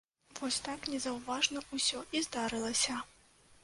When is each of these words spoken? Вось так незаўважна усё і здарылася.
Вось 0.39 0.57
так 0.67 0.89
незаўважна 0.93 1.59
усё 1.79 2.05
і 2.19 2.27
здарылася. 2.29 3.03